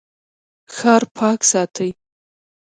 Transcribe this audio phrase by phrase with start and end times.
[0.75, 1.91] ښار پاک ساتئ